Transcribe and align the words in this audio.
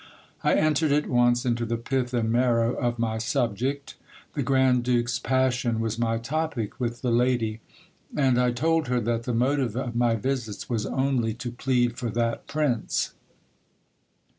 I 0.43 0.55
entered 0.55 0.91
at 0.91 1.05
once 1.07 1.45
into 1.45 1.63
the 1.63 1.77
pith 1.77 2.11
and 2.11 2.31
marrow 2.31 2.73
of 2.73 2.97
my 2.97 3.19
subject. 3.19 3.97
The 4.33 4.41
grand 4.41 4.83
duke's 4.83 5.19
passion 5.19 5.79
was 5.79 5.99
my 5.99 6.17
topic 6.17 6.79
with 6.79 7.03
the 7.03 7.11
lady; 7.11 7.59
and 8.17 8.39
I 8.41 8.49
told 8.49 8.87
her 8.87 8.99
that 9.01 9.25
the 9.25 9.33
motive 9.35 9.75
of 9.77 9.95
my 9.95 10.15
visits 10.15 10.67
was 10.67 10.87
only 10.87 11.35
to 11.35 11.51
plead 11.51 11.99
for 11.99 12.09
that 12.09 12.47
prince. 12.47 13.13